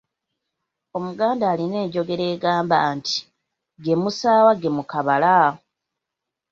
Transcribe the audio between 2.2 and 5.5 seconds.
egamba nti. “Ge musaawa gemukabala?